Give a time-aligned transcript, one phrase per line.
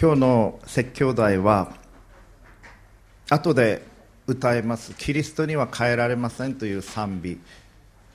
[0.00, 1.74] 今日の説教題は
[3.28, 3.82] 後で
[4.26, 7.38] 歌います「キリストには変えられません」という賛美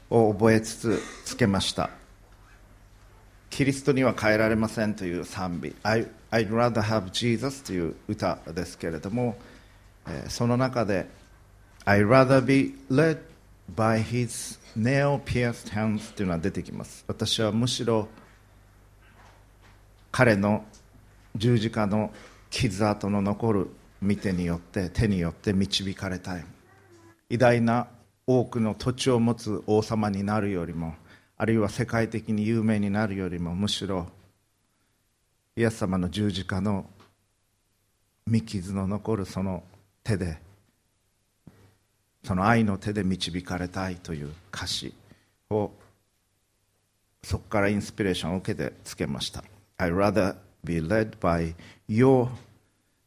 [0.10, 1.92] を覚えつつつけました。
[3.52, 5.76] キリストには変えられませんという賛美。
[5.84, 9.38] I, I'd rather have Jesus という歌ですけれども
[10.28, 11.08] その中で
[11.86, 13.20] I'd rather be led
[13.76, 17.06] by his nail pierced hands というのは出てきます。
[17.08, 18.08] 私はむしろ
[20.12, 20.66] 彼の
[21.36, 22.12] 十字架の
[22.50, 23.70] 傷跡の残る
[24.02, 26.46] 見てによって手によって導かれたい。
[27.30, 27.88] 偉大な
[28.28, 30.96] 多くの土地を持つ王様になるよりも
[31.38, 34.08] あるいは世界的に有名になるよりもむしろ
[35.56, 36.86] イエス様の十字架の
[38.26, 39.64] 見傷の残るその
[40.04, 40.38] 手で
[42.24, 44.94] その愛の手で導かれたいという歌詞
[45.52, 45.72] を
[47.24, 49.44] そこからインスピレーションを受けてつけました。
[49.78, 51.56] I rather be led by
[51.88, 52.28] your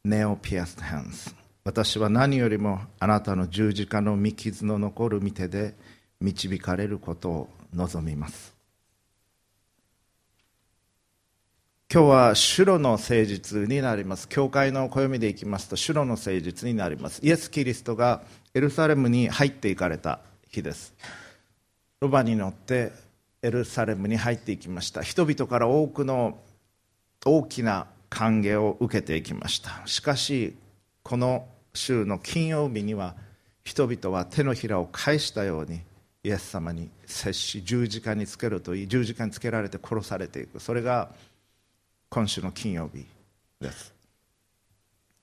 [0.03, 5.75] nail-pierced hands 私は何よりもあなたの十字架の見傷の残る見てで
[6.19, 8.55] 導かれることを望みます。
[11.91, 14.27] 今日は主路の誠実になります。
[14.27, 17.19] 教会の暦でいきますと主路の誠実になります。
[17.23, 18.21] イエス・キリストが
[18.53, 20.93] エルサレムに入っていかれた日です。
[21.99, 22.91] ロバに乗って
[23.41, 25.01] エルサレムに入っていきました。
[25.01, 26.39] 人々から多くの
[27.25, 29.81] 大きな歓迎を受けていきました。
[29.85, 30.55] しかし
[31.03, 33.15] この週の金曜日には
[33.63, 35.81] 人々は手のひらを返したように
[36.23, 40.59] イエス様に接し十字架につけるといい十字架につけられて殺されていく。
[40.59, 41.09] それが
[42.09, 43.05] 今週の金曜日
[43.61, 43.93] です。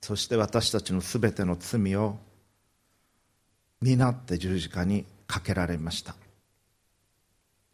[0.01, 2.17] そして私たちのすべての罪を
[3.81, 6.15] 担って十字架にかけられました。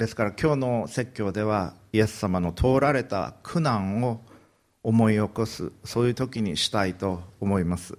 [0.03, 4.19] ですから今日の説教ではイエス様の通られた苦難を
[4.83, 7.97] 思い起こすそういう時にしたいと思います。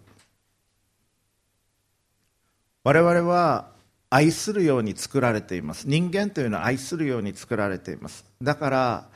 [2.82, 3.70] 我々は
[4.10, 5.88] 愛するように作られています。
[5.88, 8.26] 人間というのは愛するように作られています。
[8.42, 9.08] だから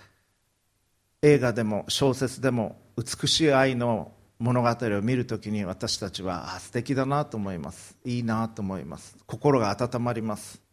[1.21, 7.98] 映画でも小説でも美しい愛の物語を見るときに私たちは素敵だなと思います。
[8.06, 9.15] いいなと思います。
[9.27, 10.68] 心が温まります。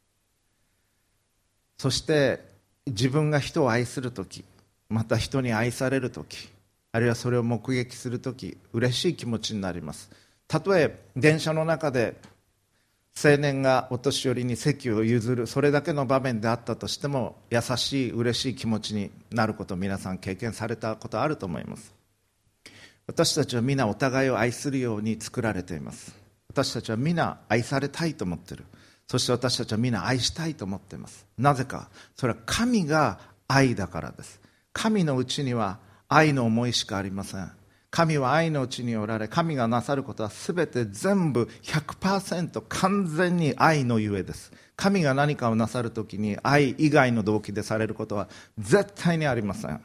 [1.78, 2.44] そして
[2.88, 4.44] 自分が人を愛する時
[4.90, 6.50] また人に愛される時
[6.92, 10.10] あるいはそれを目撃する時嬉しい気持ちになります。
[10.48, 12.16] たとえ電車の中で
[13.22, 21.94] 青年がお年寄りに席を譲るそれだけの場面であったとしても優しい嬉しい気持ちになること皆さん経験されたことあると思います。
[23.08, 26.16] 私たちは皆お互いを愛するように作られています。
[26.50, 28.64] 私たちは皆愛されたいと思っている。
[29.08, 31.26] そして私たちは皆愛したいと思っています。
[31.38, 34.42] なぜかそれは神が愛だからです。
[34.74, 37.52] 神のうちには愛の思いしかありません。
[37.92, 44.52] 神は愛のうちにおられ神がなさることは全て全部100%完全に愛のゆえです。
[44.76, 48.28] 神が何かをなさるときに愛以外の動機でされることは
[48.58, 49.82] 絶対にありません。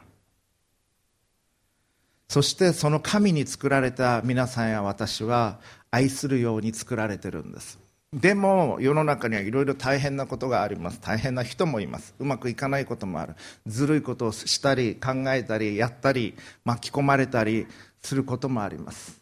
[2.27, 5.59] そしてその神に作られた皆さんや私は
[5.89, 7.79] 愛するように作られてるんです。
[8.13, 10.99] でも世の中にはいろいろ大変なことがあります。
[10.99, 12.13] 大変な人もいます。
[12.19, 13.35] うまくいかないこともある。
[13.67, 16.35] ずるいことをしたり考えたりやったり
[16.65, 17.67] 巻き込まれたり
[18.01, 19.21] することもあります。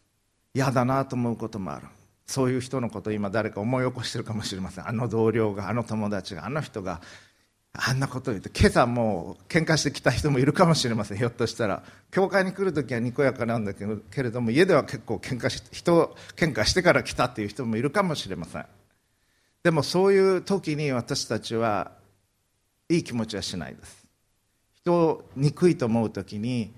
[0.56, 1.86] 嫌だなと思うこともある。
[2.26, 4.90] そういう人のことを今誰か思い起こしてるかもしれません。
[4.90, 7.00] あの同僚があの友達があの人が
[7.74, 11.20] あんなことを言って今朝もう喧嘩してきた人もいるかもしれません。
[11.20, 11.84] ひょっとしたら。
[12.10, 13.86] 教会に来るときはにこやかなんだけ
[14.24, 18.66] れども家では結構喧嘩し人喧嘩してから来たっていう人もいるかもしれません。
[19.64, 21.92] でもそういう時に私たちは
[22.88, 24.06] いい気持ちはしないです。
[24.74, 26.74] 人を憎いと思う時に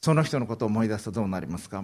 [0.00, 1.82] その人のことを思い出すとどうなりますか？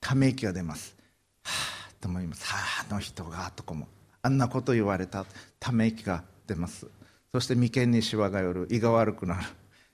[0.00, 0.96] ため息が出ます。
[1.44, 1.52] は
[1.88, 2.44] あと思います。
[2.46, 3.86] はああの人がとかも
[4.22, 5.24] あんなこと言われた。
[5.60, 6.86] ため息が出ます。
[7.32, 8.68] そして眉間にしわが寄る。
[8.70, 9.44] 胃が悪くなる。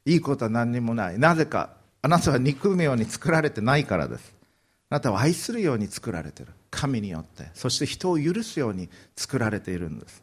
[0.07, 1.19] いいことは何にもない。
[1.19, 1.71] なぜか
[2.03, 4.35] あなたは憎むように作られてないからです。
[4.89, 6.49] あなたは愛するように作られてる。
[6.71, 10.23] 神によってそして人を許すように作られているんです。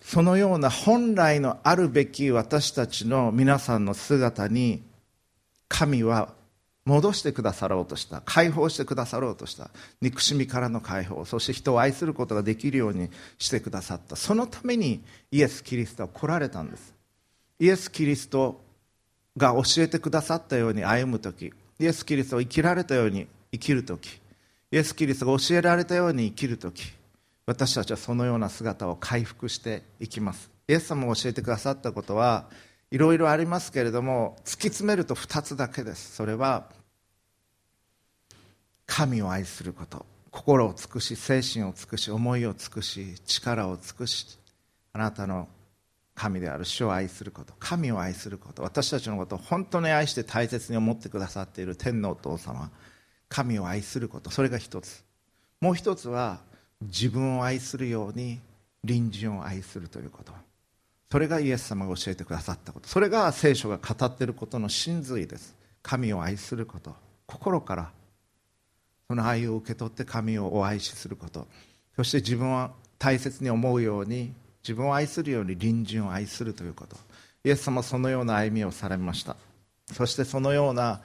[0.00, 4.84] そのような本来のあるべき私たちの皆さんの姿に
[5.68, 6.32] 神は
[6.84, 9.70] 戻してくださろうとした解放してくださろうとした
[10.00, 14.14] 憎しみからの解放そして人を愛することができるようにしてくださった。
[14.14, 15.02] そのために
[15.32, 16.94] イエス・キリストは来られたんです。
[17.58, 18.60] イエス・キリスト
[19.36, 24.20] が教えてくださったように歩む時イエス・キリストを生きられたように生きる時
[24.70, 26.92] イエス・キリストが教えられたように生きる時
[27.46, 30.50] 私たちはそのような姿を回復していきます。
[30.66, 32.46] イエス様が教えてくださったことは
[32.90, 36.16] いろいろありますけれども突き詰めると2つだけです。
[36.16, 36.68] それは
[38.86, 44.38] 神を愛すること心を尽くし精神を尽くし思いを尽くし力を尽くし
[44.92, 45.48] あなたの
[46.14, 52.70] 神である主を愛すること神を愛すること私たちのことを本当に愛して大切に思ってくださっている天皇お父様。
[53.28, 55.04] 神を愛することそれが一つ。
[55.60, 56.40] もう一つは
[56.82, 58.40] 自分を愛するように
[58.86, 60.32] 隣人を愛するということ。
[61.10, 62.88] それがイエス様が教えてくださったこと。
[62.88, 65.54] それが聖書が語っていることの真髄です。
[65.82, 66.94] 神を愛すること。
[67.26, 67.90] 心から
[69.08, 71.46] その愛を受け取って神をお愛しすること。
[71.94, 74.32] そして自分は大切に思うように
[74.62, 76.96] 自分を愛するように隣人を愛するということ。
[77.44, 79.36] イエス様はそのような歩みをされました。
[79.92, 81.00] そしてそのような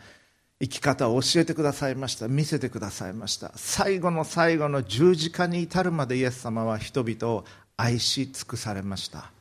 [0.62, 2.28] 生き方を教えてくださいました。
[2.28, 3.52] 見せてくださいました。
[3.56, 7.46] 最後の最後の十字架に至るまでイエス様は人々を
[7.78, 9.31] 愛し尽くされました。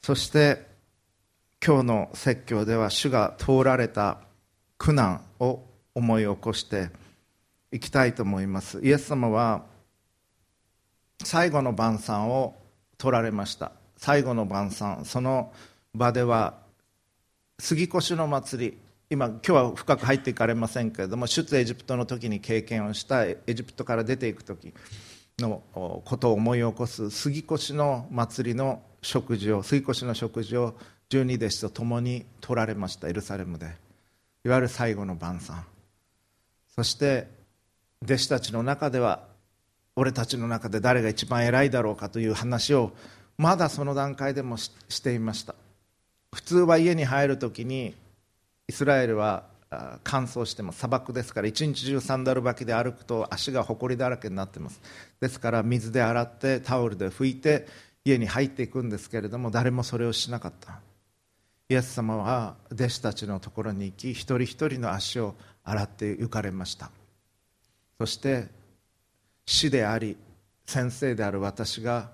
[0.00, 0.64] そして
[1.64, 4.18] 今日の説教では主が通られた
[4.78, 5.60] 苦難を
[5.96, 6.90] 思い起こして
[7.72, 8.80] いきたいと思います。
[8.84, 9.64] イエス様は
[11.24, 12.54] 最後の晩餐を
[12.96, 13.72] 取られました。
[13.96, 15.52] 最後の晩餐その
[15.94, 16.67] 場では
[17.60, 18.78] 杉越の祭り。
[19.10, 24.74] 今今日は深く入っていかれませんけれども出エジプトの時に経験をしたエジプトから出ていく時
[25.38, 30.74] のことを思い起こす杉越の祭りの食事を杉越の食事を
[31.08, 33.74] 十二弟子と共に取られましたエルサレムで。
[34.44, 35.64] いわゆる最後の晩餐。
[36.76, 37.28] そして
[38.04, 39.26] 弟子たちの中では
[39.96, 42.92] 俺たちの中で誰が一番偉いだろうかという話を
[43.38, 44.70] まだその段階でもし
[45.02, 45.54] ていました。
[46.32, 47.94] 普通は家に入るときに
[48.68, 49.44] イスラエルは
[50.04, 54.80] 乾燥しても砂漠ですから一日中サンダル履きで歩くと足がほこりだらけになってます。
[55.20, 57.66] ですから水で洗ってタオルで拭いて
[58.04, 60.80] 家に入っていくんですけれども誰もそれをしなかった。
[61.70, 65.34] イエス様は弟子たちのところに行き一人一人の足を
[65.64, 66.90] 洗って行かれました。
[67.98, 68.46] そして
[69.44, 70.16] 師であり
[70.64, 72.10] 先生である私が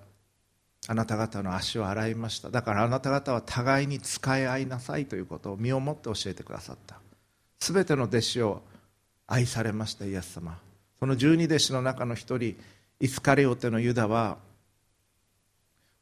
[0.86, 2.50] あなた方の足を洗いました。
[2.50, 7.00] だからあなた方は互いに使い合いなさいということを身をもって教えてくださった。
[7.58, 8.62] 全ての弟子を
[9.26, 10.58] 愛されましたイエス様。
[10.98, 12.56] その十二弟子の中の一人
[13.00, 14.38] イスカリオテのユダは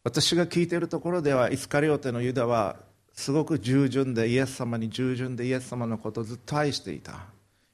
[0.05, 2.77] 私が聞いているところではイスカリオテのユダは
[3.13, 7.27] すごく従順でイエス様に従順でイエス様のことをずっと愛していた。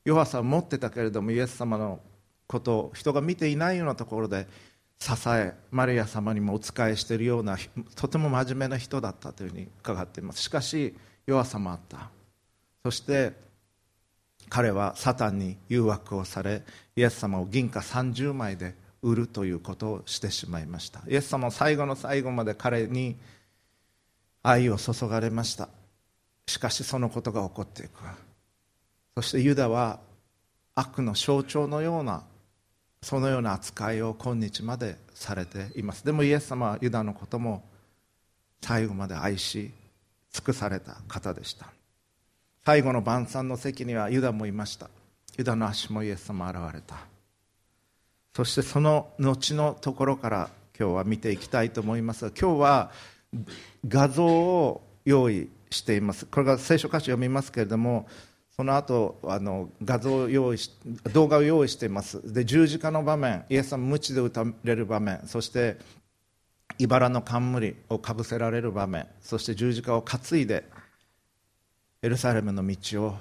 [0.05, 2.01] 弱さを持ってたけれどもイエス様の
[2.47, 4.47] ことを人が見ていないようなところで
[4.99, 7.57] 支えマリア様にもお仕えしているような
[7.95, 10.43] とても真面目な人だったというふうに伺っています。
[10.43, 10.95] しかし
[11.27, 12.11] 弱さもあった。
[12.85, 13.33] そして
[14.49, 16.63] 彼はサタンに誘惑をされ
[16.97, 21.01] イエス様を銀貨30枚で売るということをしてしまいました。
[21.07, 23.17] イエス様は最後の最後まで彼に
[24.43, 25.69] 愛を注がれました。
[26.47, 28.01] しかしそのことが起こっていく。
[29.15, 30.01] そしてユダは
[30.75, 32.23] 悪の象徴のような
[33.03, 36.05] そのような扱いを今日までされています。
[36.05, 37.65] でもイエス様はユダのことも
[38.61, 39.71] 最後まで愛し
[40.33, 41.67] 尽くされた方でした。
[42.65, 44.91] 最後の晩餐の席にはユダもいました。
[45.37, 46.97] ユダの足もイエス様現れた。
[48.35, 52.25] そしてその後のところから今日は見ていきたいと思います。
[52.25, 52.91] が今日は
[53.87, 56.27] 画像を用意しています。
[56.27, 58.07] これが聖書歌詞読みますけれども
[58.59, 60.73] その後あの画像を用意し
[61.13, 62.33] 動画を用意しています。
[62.35, 65.77] で十字架の場面イエス様無知で打たれる場面そして
[66.77, 70.65] 茨の冠をかぶせられる場面そして十字架を担いで
[72.03, 73.17] エルサレムの道を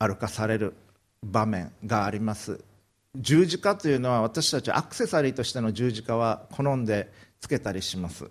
[0.00, 0.74] 歩かされる
[1.22, 2.60] 場面があります。
[3.14, 8.28] 十字架というのは私たちアクセサリーとしての十字架は好んでつけたりします。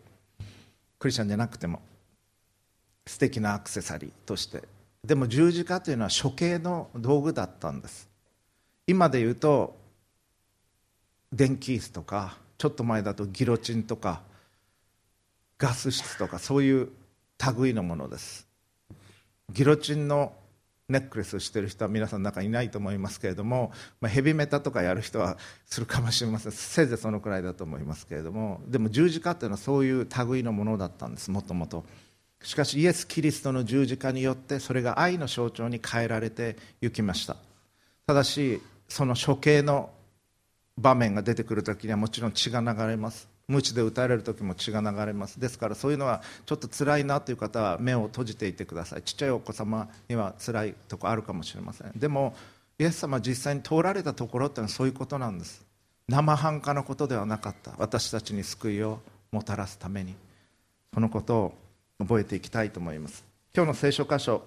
[1.00, 1.82] クリスチャンじゃなくても
[3.08, 4.64] 素敵なアクセサリーとして
[5.04, 8.10] でも十字架というのは処刑の道具だったんです。
[8.86, 9.78] 今で言うと
[11.32, 14.22] 電気椅子とかちょっと前だとギロチンとか
[15.58, 16.90] ガス室とかそういう
[17.58, 18.48] 類のものです。
[19.52, 20.34] ギロチンの
[20.90, 26.52] ネックレスをしてる人は皆さん中にいないと思いますけれども、まあ、ヘビメタとかやる人はするかもしれません。
[26.52, 28.60] せいぜいそのくらいだと思いますけれども。
[28.68, 31.86] でも十字架というのはそういう類のものだったんですもともと。
[32.42, 37.36] しかしイエス・キリストの十字架によってそれが愛の象徴に変えられていきました。
[38.08, 39.90] ただしその処刑の
[40.78, 43.28] 場面が出てくる時にはもちろん血が流れます。
[43.50, 45.40] 鞭で打たれる時も血が流れます。
[45.40, 49.02] ですからそういうのはちょっと辛いなという方は目を閉じていてください。
[49.02, 51.92] ちっちゃいお子様には辛いとこあるかもしれません。
[51.96, 52.36] でも
[52.78, 55.66] イエス様実際に通られたところってのはそういうことなんです。
[56.08, 57.74] 生半可なことではなかった。
[57.78, 59.00] 私たちに救いを
[59.32, 60.16] もたらすために。
[60.94, 61.54] そのことを
[62.00, 63.26] 覚えていきたいと思います。
[63.54, 64.44] 今日の聖書箇所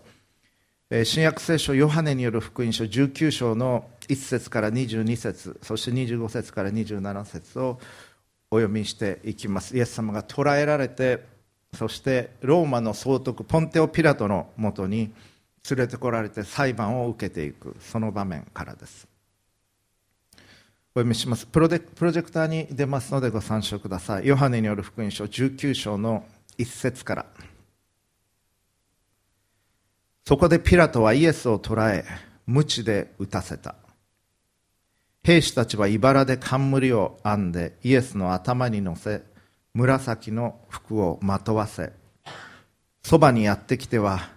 [1.05, 7.81] 新約聖書ヨハネによる福音書19章の1節から22節そして25節から27節を
[8.51, 9.75] お読みしていきます。
[9.77, 11.25] イエス様が捕らえられて
[11.75, 15.13] そしてローマの総督ポンテオ・ピラトのもとに
[15.71, 19.09] 連れてこられて裁判を受けていくその場面からです。
[20.95, 21.47] お読みします。
[21.47, 24.27] プロジェクターに出ますのでご参照ください。
[24.27, 26.27] ヨハネによる福音書19章の
[26.59, 27.27] 1節から。
[30.25, 32.05] そこでピラトはイエスを捕らえ
[32.47, 33.75] 鞭で打たせた。
[35.25, 39.23] 兵士たちは茨で冠を編んでイエスの頭に乗せ
[39.73, 41.93] 紫の服をまとわせ
[43.05, 44.31] そばにやってきては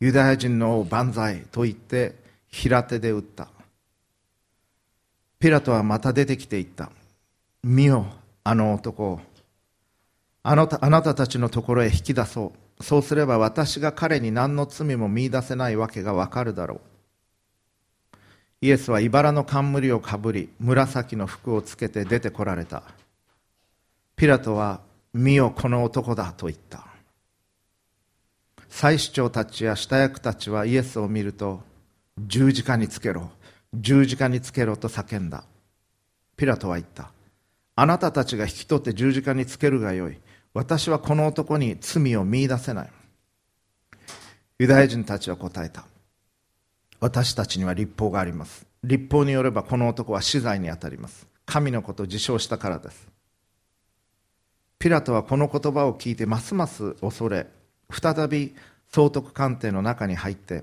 [0.00, 2.14] ユダヤ人の王万歳と言って
[2.48, 3.48] 平手で打った。
[5.38, 6.90] ピラトはまた出てきて言った。
[7.62, 8.06] 見よ
[8.44, 9.20] あの男を。
[10.50, 12.82] あなたあなたたちのところへ引き出そう。
[12.82, 16.80] そうすれば私が彼に何の罪も見出せないわけがわかるだろう。
[18.62, 22.82] イエスは茨の冠をかぶり紫の服をつけて出てこられた。
[24.16, 24.80] ピラトは
[25.12, 26.86] 見よこの男だと言った。
[28.70, 31.60] 祭司長たちや下役たちはイエスを見ると
[32.16, 33.30] 十字架につけろ
[33.74, 35.44] 十字架につけろと叫んだ。
[36.38, 37.12] ピラトは言った。
[37.76, 40.16] あなたたちが引き取って十字架につけるがよい。
[40.54, 42.90] 私はこの男に罪を見出せない。
[44.58, 45.84] ユダヤ人たちは答えた。
[47.00, 48.66] 私たちには立法があります。
[48.82, 51.28] 立法によればこの男は死罪に当たります。
[51.46, 53.08] 神のことを自称したからです。
[54.78, 57.46] ピラトはこの言葉を聞いてますます恐れ
[57.90, 58.54] 再び
[58.92, 60.62] 総督官邸の中に入って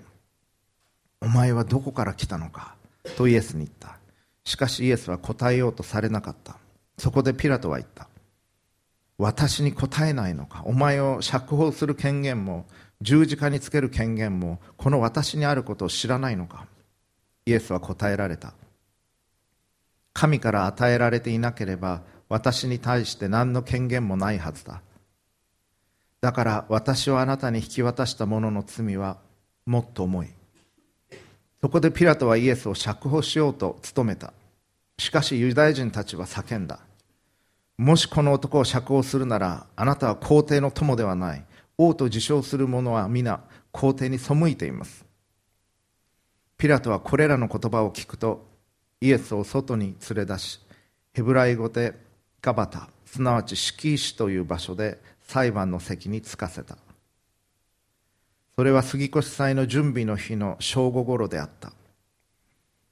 [1.22, 2.76] お前はどこから来たのか？
[3.18, 3.98] とイエスに言った。
[4.44, 6.58] しかしイエスは答えようとされなかった。
[6.98, 8.08] そこでピラトは言った。
[9.18, 10.64] 私に答えないのか。
[10.66, 12.66] お前を釈放する権限も
[13.02, 16.68] 十字架につける権限もこの私にあることを知らないのか。
[17.46, 18.54] イエスは答えられた。
[20.14, 24.82] 神から与えられていなければ私に対して何の権限もないはずだ。
[26.22, 29.18] だから私をあなたに引き渡した者の罪は
[29.66, 30.28] もっと重い。
[31.62, 34.34] そこでピラトはイエスを釈放しようと努めた。
[34.98, 36.80] しかしユダヤ人たちは叫んだ。
[37.78, 41.46] もしこの男を釈放するならあなたは皇帝の友ではない。
[41.78, 43.42] 王と自称する者は皆
[43.72, 45.06] 皇帝に背いています。
[46.58, 48.48] ピラトはこれらの言葉を聞くと
[49.02, 50.62] イエスを外に連れ出し
[51.12, 51.94] ヘブライ語で
[52.42, 56.78] ガバタすなわち敷石という場所で裁判の席に着かせた。
[58.56, 61.74] それは杉越祭の準備の日の正午ごろであった。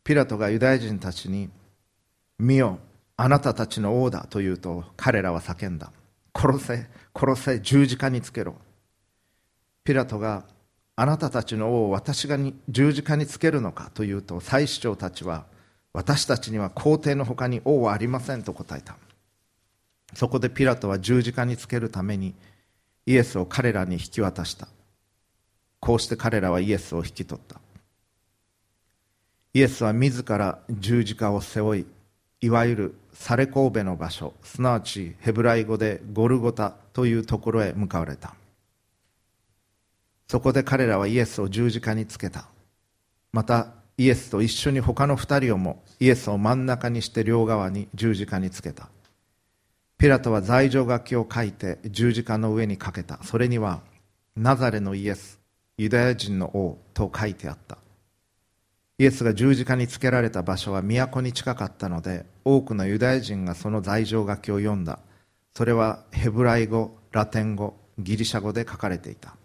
[0.04, 1.50] ピラトがユダヤ人たちに
[2.38, 2.80] 「見よ
[3.24, 5.94] あなたたちの王だ」と言うと彼らは叫んだ
[6.36, 8.58] 「殺せ殺せ十字架につけろ」
[9.86, 10.44] ピラトが
[10.98, 12.38] 「あなたたちの王を私が
[12.68, 15.46] 十字架につけるのか」と言うと祭司長たちは
[15.94, 18.98] 「私たちには皇帝のほかに王はありません」と答えた。
[20.13, 22.36] そこでピラトは十字架につけるために
[23.06, 24.68] イエスを彼らに引き渡した。
[25.80, 27.62] こうして彼らはイエスを引き取った。
[29.53, 31.86] イエスは自ら十字架を背負い
[32.44, 38.36] いわゆるサレ神戸の場所すなわちヘブライ語でゴルゴタというところへ向かわれた。
[40.28, 42.48] そこで彼らはイエスを十字架につけた。
[43.32, 48.90] またイエスと一緒に他の二人をもイエスを真ん中にして両側に十字架につけた。
[49.98, 53.24] ピラトは罪状書きを書いて十字架の上にかけた。
[53.24, 53.80] それには
[54.36, 55.40] ナザレのイエス
[55.78, 57.78] ユダヤ人の王と書いてあった。
[59.03, 65.00] イエスが十字架につけられた場所は都に近かったので多くのユダヤ人がその罪状書きを読んだ。
[65.53, 69.36] それはヘブライ語ラテン語ギリシャ語で書かれていた。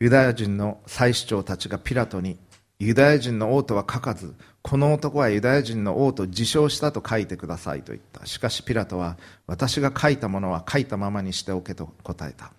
[0.00, 2.38] ユダヤ人の祭司長たちがピラトに
[2.78, 8.24] ユダヤ人の王とは書かずこの男はユダヤ人の王と自称したと書いてくださいと言った。
[8.24, 12.52] しかしピラトは私が書いたものは書いたままにしておけと答えた。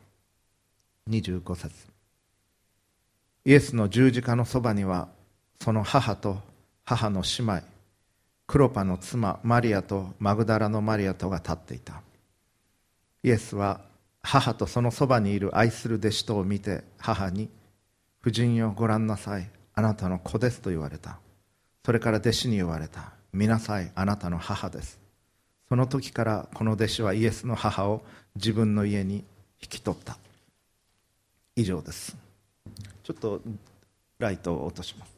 [1.10, 1.74] 25節。
[3.46, 5.10] イエスの十字架のそばには
[5.64, 6.42] その母と
[6.84, 7.62] 母の姉妹
[8.48, 12.02] クロパの妻マリアとマグダラのマリアとが立っていた。
[13.24, 13.80] イエスは
[14.22, 17.48] 母とそのそばにいる愛する弟子とを見て母に
[18.22, 21.20] 「夫人よご覧なさいあなたの子ですと言われた。
[21.86, 23.14] それから弟子に言われた。
[23.32, 25.00] 見なさいあなたの母です。
[25.70, 28.04] その時からこの弟子はイエスの母を
[28.36, 29.24] 自分の家に
[29.62, 30.18] 引き取った。
[31.56, 32.18] 以上です。
[33.04, 33.40] ちょっと
[34.20, 35.13] ライトを落とします。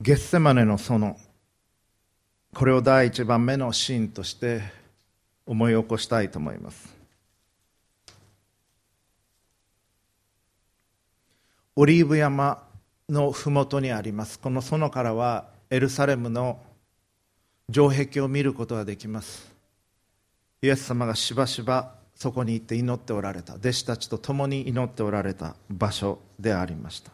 [0.00, 1.16] ゲッセマネの園
[2.54, 4.62] これを第一番目のシーンとして
[5.46, 6.94] 思い起こしたいと思います。
[11.76, 12.66] オリーブ山
[13.08, 14.40] の麓にあります。
[14.40, 16.60] この園からはエルサレムの
[17.72, 19.50] 城壁を見ることができます。
[20.60, 23.54] イエス様がしばしばそこに行って祈っておられた。
[23.54, 27.10] 弟子たちと共に祈っておられた場所でありました。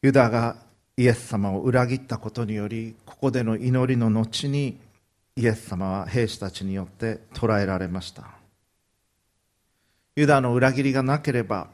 [0.00, 0.56] ユダが
[0.96, 4.78] イエス様を裏切ったことによりここでの祈りの後に
[5.36, 8.24] イエス様は兵士たちによって捕らえられました。
[10.16, 11.68] ユダの裏切りがなければ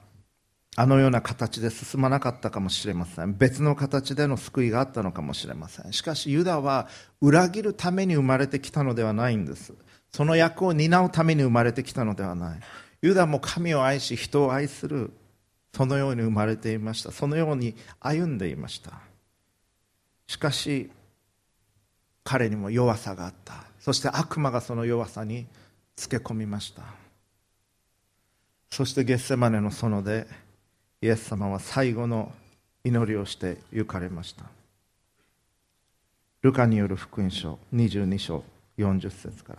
[0.80, 3.36] あのような形で進まなかったかもしれません。
[3.36, 5.92] 別の形での救いがあったのかもしれません。
[5.92, 6.86] しかしユダは
[7.20, 9.74] 裏切るために生まれてきたのではないんです。
[10.12, 12.60] その役を担うために生まれてきたのではない。
[13.02, 15.10] ユダも神を愛し人を愛する。
[15.74, 17.10] そのように生まれていました。
[17.10, 18.92] そのように歩んでいました。
[20.28, 20.92] しかし
[22.22, 23.64] 彼にも弱さがあった。
[23.80, 25.48] そして悪魔がその弱さに
[25.96, 26.82] つけ込みました。
[28.70, 30.28] そしてゲッセマネの園で
[31.00, 32.32] イエス様は最後の
[32.84, 34.44] 祈りをして行かれました。
[36.42, 38.44] ルカによる福音書22章
[38.78, 39.58] 40節から。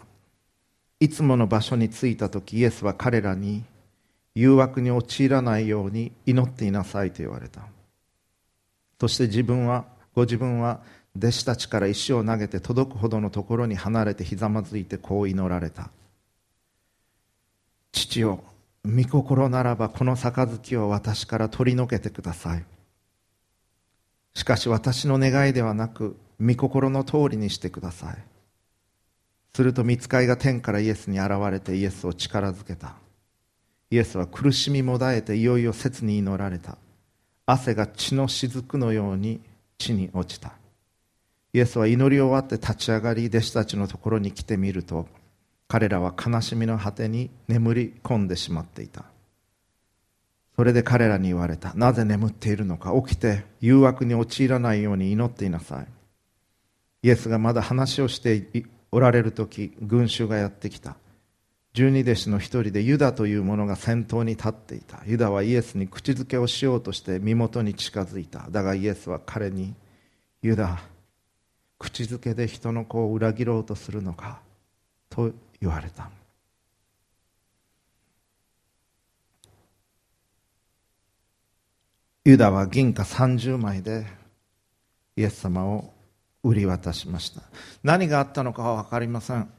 [0.99, 3.63] いつもの場所に着いた時イエスは彼らに
[4.35, 7.61] 誘惑に陥らないように祈っていなさいと言われた。
[8.99, 10.81] そして自分はご自分は
[11.17, 15.89] 弟子たちから石を投げて届くほどのところに離れてひざまずいてこう祈られた。
[17.93, 18.43] 父よ
[18.85, 22.65] 御心ならばこの杯を私から取り除けてください。
[24.33, 28.17] しかし私の願いではなく御心の通りにしてください。
[29.53, 32.95] すると見つかいが天からイエスに現れてイエスを力づけた。
[33.91, 36.77] イエスは苦しみもだえていよいよ切に祈られた。
[37.45, 39.41] 汗が血の雫のように
[39.77, 40.53] 地に落ちた。
[41.51, 45.07] イエスは祈り終わって立ち上がり弟子たちのところに来てみると
[45.69, 49.05] 彼らは悲しみの果てに眠り込んでしまっていた。
[50.55, 51.75] それで彼らに言われた。
[51.75, 52.91] なぜ眠っているのか。
[53.07, 53.45] 起きて。
[53.61, 55.87] 誘惑に陥らないように祈っていなさい。
[57.03, 59.71] イエスがまだ話をしておられる時。
[59.79, 60.97] 群衆がやってきた。
[61.73, 62.81] 十二弟子の一人で。
[62.81, 65.03] ユダという者が先頭に立っていた。
[65.05, 67.19] ユダはイエスに口づけをしようとして。
[67.19, 68.47] 身元に近づいた。
[68.49, 69.75] だがイエスは彼に
[70.41, 70.79] ユダ
[71.77, 74.41] 口づけで人の子を裏切ろうとするのか。
[75.09, 76.09] と言われた
[82.25, 84.05] ユダは銀貨30枚で
[85.15, 85.93] イエス様を
[86.43, 87.41] 売り渡しました。
[87.83, 89.49] 何があったのかは分かりません。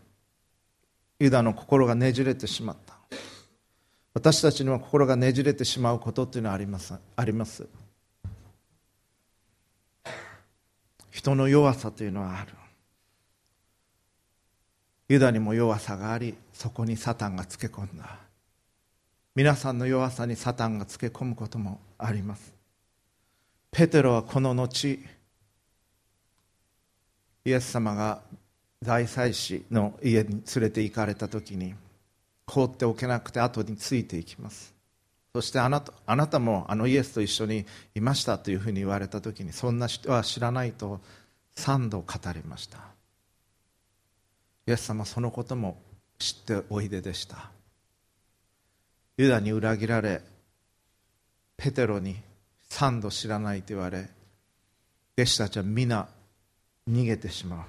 [1.19, 2.95] ユダの心がねじれてしまった。
[4.15, 6.95] 私たちには心がねじれてしまうことっていうのはあります。
[7.17, 7.67] あります。
[11.11, 12.53] 人の弱さというのはある。
[15.11, 18.21] ユダにも弱さがありそこにサタンがつけ込んだ。
[19.35, 22.55] 皆さんの弱さにサタンがつけ込むこともあります。
[23.73, 25.01] ペテロはこの後
[27.45, 28.23] イエス様が
[28.81, 31.75] 大祭司の家に連れて行かれた時に
[32.47, 34.73] 放っておけなくて後についていきます。
[35.35, 41.01] そしてあなたあなたもあのイエスと一緒にいましたというふうに言われた時にそんな人は知らないと
[41.57, 42.90] 3度語りました。
[44.67, 45.81] イエス様そのことも
[46.19, 47.51] 知っておいででした。
[49.17, 50.23] ユダに裏切られ
[51.57, 52.17] ペテロに
[52.71, 54.09] 3度知らないと言われ
[55.19, 56.09] 弟子たちは皆
[56.89, 57.65] 逃げてしまう。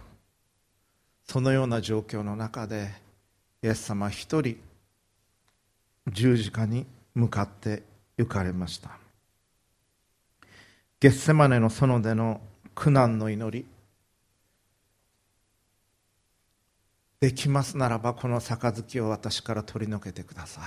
[1.28, 2.90] そのような状況の中で
[3.64, 4.58] イエス様一人
[6.08, 7.84] 十字架に向かって
[8.18, 8.92] 行かれました。
[11.00, 12.42] ゲッセマネの園での
[12.76, 13.66] 苦難の祈り
[17.22, 20.64] できますならばこの杯を私から取り除けてください。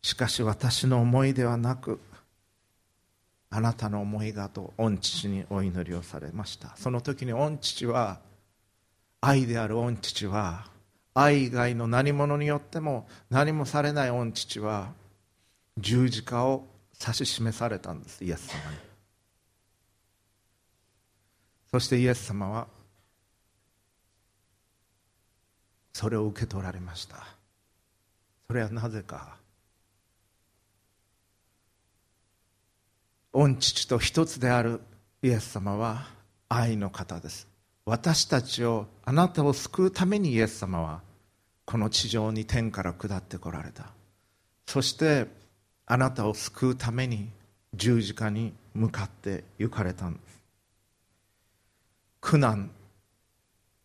[0.00, 2.00] しかし私の思いではなく
[3.50, 6.74] あなたの思いがと御父にお祈りをされました。
[6.76, 8.20] その時に御父は
[9.20, 10.64] 愛である御父は
[11.12, 14.92] 愛以外の何者によっても何もされない御父は
[15.76, 16.64] 十字架を
[16.98, 18.78] 指し示されたんですイエス様に。
[21.70, 22.75] そしてイエス様は
[25.96, 27.26] それを受け取られました。
[28.48, 29.38] それはなぜか。
[33.32, 34.82] 御父と一つである
[35.22, 36.06] イエス様は
[36.50, 37.48] 愛の方です。
[37.86, 41.00] 私たちをあなたを救うためにイエス様は
[41.64, 43.86] この地上に天から下ってこられた。
[44.66, 45.26] そして
[45.86, 47.30] あなたを救うために
[47.72, 50.42] 十字架に向かって行かれたんです。
[52.20, 52.70] 苦難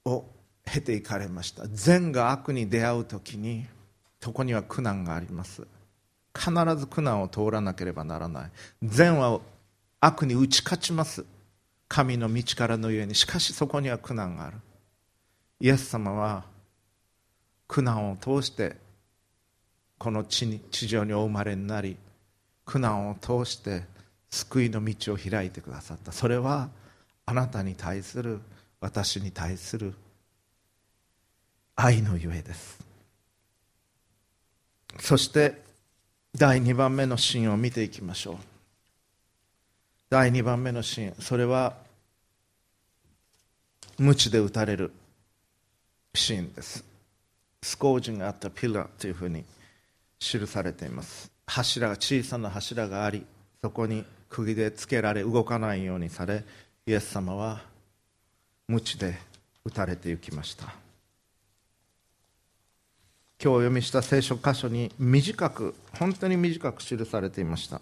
[0.04, 0.26] を
[0.66, 1.68] 経ていかれました。
[1.68, 3.66] 善が悪に出会う時に
[4.20, 5.68] そこには苦難があります。
[6.38, 8.52] 必ず苦難を通らなければならない。
[8.84, 9.40] 善は
[10.00, 11.26] 悪に打ち勝ちます。
[11.88, 13.16] 神の道からのゆえに。
[13.16, 14.58] しかしそこには苦難がある。
[15.60, 16.44] イエス様は
[17.68, 18.78] 苦難を通して
[19.98, 21.98] この地に地上にお生まれになり
[22.66, 23.84] 苦難を通して
[24.30, 26.12] 救いの道を開いてくださった。
[26.12, 26.70] それは
[27.26, 28.40] あなたに対する
[28.80, 29.94] 私に対する
[31.76, 32.80] 愛のゆえです。
[35.00, 35.62] そして
[36.36, 38.36] 第2番目のシーンを見ていきましょう。
[40.10, 41.16] 第2番目のシーン。
[41.22, 41.76] それは
[43.98, 44.92] 鞭で打たれる
[46.14, 46.84] シーンです。
[47.62, 49.44] スコージがあったピラーというふうに
[50.20, 51.32] 記されています。
[51.46, 53.26] 柱が小さな柱があり
[53.62, 56.44] そこに釘でつけられ動かないようにされ
[56.86, 57.62] イエス様は
[58.68, 59.18] 鞭で
[59.66, 60.81] 打たれて行きました。
[63.44, 67.82] 今日お読みした聖書箇所に短く本当に短く記されていました。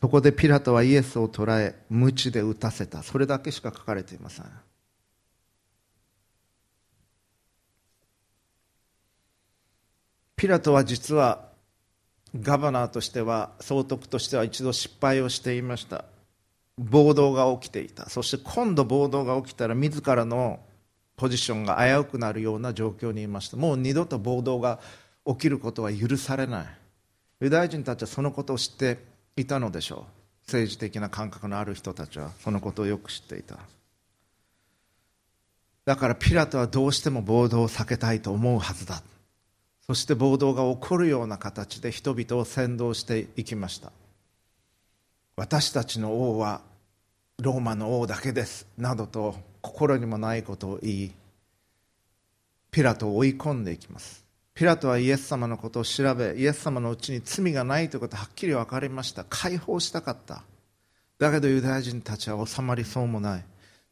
[0.00, 3.02] そこでピラトはイエスを捕らえ鞭で打たせた。
[3.02, 4.46] それだけしか書かれていません。
[10.34, 11.50] ピラトは実は
[12.34, 16.06] ガバナーとしては総督としては一度失敗をしていました。
[16.78, 18.08] 暴動が起きていた。
[18.08, 20.58] そして今度暴動が起きたら自らの
[21.16, 23.56] ポジションが危うくなるような状況にいました。
[23.56, 24.80] もう二度と暴動が
[25.26, 26.66] 起きることは許されない。
[27.40, 28.98] ユダヤ人たちはそのことを知って
[29.36, 30.22] いたのでしょう。
[30.46, 32.30] 政治的な感覚のある人たちは。
[32.40, 33.58] そのことをよく知っていた。
[35.84, 39.02] だからピラトはどうしても暴動を避けたいと思うはずだ。
[39.86, 43.92] そして暴動が起こるような形で人々を扇動していきました。
[45.36, 46.60] 私たちの王は
[47.40, 51.12] ローマの王だけですなどと心にもないことを言い
[52.70, 54.24] ピラトを追い込んでいきます。
[54.54, 59.24] ピラトはイエス様のことを調べイエス様のうちに罪がないということははっきり分かりました。
[59.28, 60.42] 解放したかった。
[61.18, 63.44] だけどユダヤ人たちは収まりそうもない。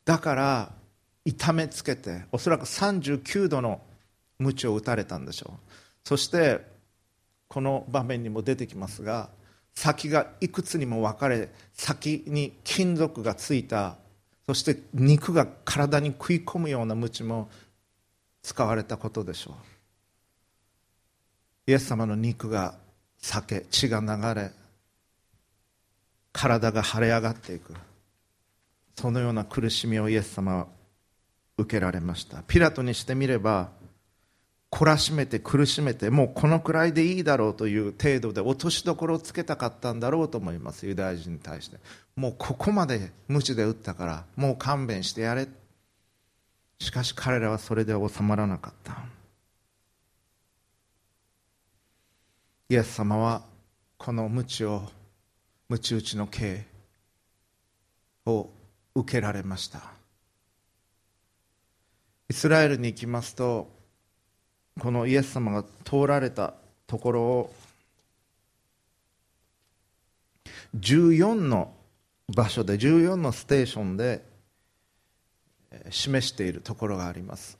[0.04, 0.72] だから
[1.24, 3.80] 痛めつけておそらく39度の
[4.38, 5.58] 鞭を打たれたんでしょう。
[6.04, 6.60] そして
[7.48, 9.28] この場面にも出てきますが
[9.80, 13.96] 先がいくつにも分かれ先に金属がついた
[14.46, 17.48] そして肉が体に食い込むような鞭も
[18.42, 19.54] 使われたことでしょう。
[21.70, 22.74] イエス様の肉が
[23.22, 24.50] 裂け血が流れ
[26.30, 27.72] 体が腫れ上がっていく。
[28.96, 30.66] そのような苦しみをイエス様は
[31.56, 32.42] 受けられました。
[32.42, 33.70] ピラトにしてみれば
[34.70, 41.78] 懲らしめて苦しめてもうこのくらいでいいだろうという程度で落としどころをつけたかったんだろうと思いますユダヤ人に対して。
[42.14, 45.48] もうここまで無知で打ったからもう勘弁してやれ。
[46.78, 48.96] しかし彼らはそれで収まらなかった。
[52.68, 53.42] イエス様は
[53.98, 54.88] この無知を
[55.68, 56.64] 無知打ちの刑
[58.26, 58.48] を
[58.94, 59.82] 受けられました。
[62.28, 63.79] イスラエルに行きますと
[64.80, 66.54] このイエス様が通られた
[66.86, 67.54] ところを
[70.74, 71.74] 14の
[72.34, 74.24] 場所で14のステーションで
[75.90, 77.58] 示しているところがあります。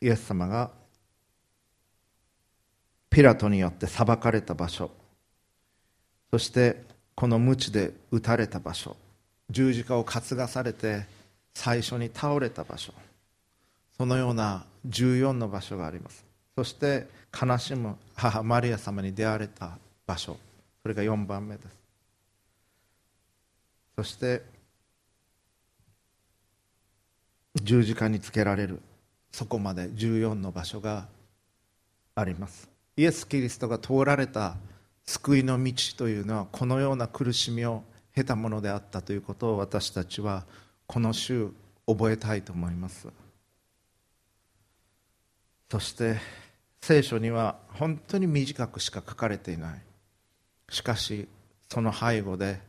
[0.00, 0.72] イエス様が
[3.08, 4.90] ピラトによって裁かれた場所。
[6.32, 6.82] そして
[7.14, 8.96] この鞭で打たれた場所。
[9.50, 11.06] 十字架を担がされて
[11.54, 12.92] 最初に倒れた場所。
[13.96, 16.24] そのような14の場所があります。
[16.54, 17.06] そして
[17.38, 20.36] 悲しむ母マリア様に出会われた場所。
[20.82, 21.68] それが4番目です。
[23.96, 24.42] そして
[27.62, 28.80] 十字架につけられる。
[29.32, 31.08] そこまで14の場所が
[32.14, 32.70] あります。
[32.96, 34.56] イエス・キリストが通られた
[35.04, 37.82] 救いの道というのはこのような苦しみを
[38.14, 40.44] 経たものであったということを私たちは
[40.86, 41.50] この週
[41.86, 43.08] 覚えたいと思います。
[45.70, 46.16] そして
[46.80, 49.80] 聖書には本当に短くしか書かれていない。
[50.70, 51.28] しかし
[51.68, 52.60] その背後で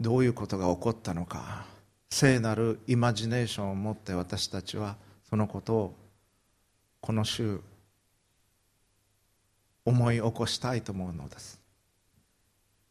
[0.00, 1.66] どういうことが起こったのか
[2.10, 4.96] 聖なるイマジネーションを持って私たちは
[5.28, 5.94] そのことを
[7.00, 7.60] この週
[9.84, 11.60] 思い起こしたいと思うのです。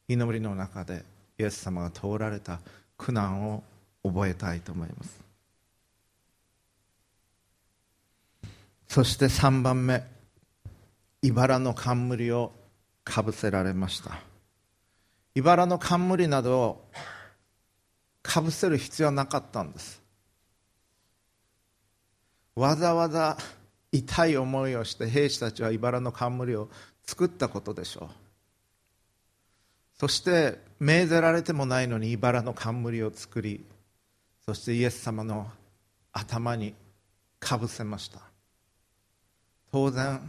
[0.07, 1.03] 祈りの中で
[1.39, 2.59] イエス様が通られた
[2.97, 3.63] 苦難を
[4.03, 5.22] 覚えたいと思います。
[8.93, 10.03] そして3番目
[11.23, 12.51] 茨の冠を
[13.03, 14.19] かぶせられました。
[15.33, 16.91] 茨の冠などを
[18.21, 19.99] かぶせる必要はなかったんです。
[22.53, 23.35] わざわざ
[23.91, 26.69] 痛い思いをして兵士たちは茨の冠を
[27.03, 28.09] 作ったことでしょう。
[29.99, 33.65] そして命ぜられてもないのに茨の冠を作り
[34.45, 35.47] そしてイエス様の
[36.11, 36.75] 頭に
[37.39, 38.32] かぶせました。
[39.73, 40.21] 当然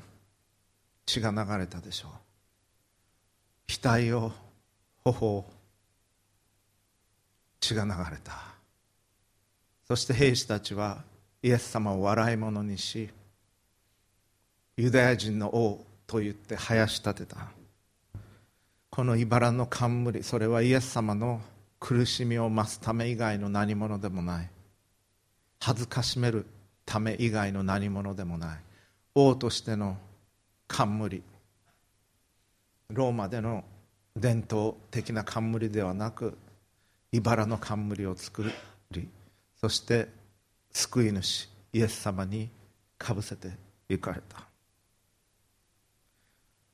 [1.04, 2.10] 血が流れたでしょう。
[3.68, 4.32] 額を
[5.04, 5.44] 頬を
[7.60, 8.32] 血が流れた。
[9.86, 11.02] そして兵士たちは
[11.42, 13.10] イエス様を笑い者にし
[14.78, 17.48] ユダヤ人の王と言って生やし立てた。
[18.88, 21.42] この茨の冠それはイエス様の
[21.78, 24.48] 苦しみを増すため以外の何者でもない。
[25.60, 26.46] 恥ずかしめる
[26.86, 28.63] ため以外の何者でもない。
[29.14, 29.96] 王としての
[30.66, 31.22] 冠。
[32.90, 33.64] ローマでの
[34.16, 36.36] 伝統的な冠ではなく
[37.12, 38.44] 茨の冠を作
[38.90, 39.08] り
[39.60, 40.08] そして
[40.70, 42.50] 救い主イエス様に
[42.98, 43.52] かぶせて
[43.88, 44.46] いかれた。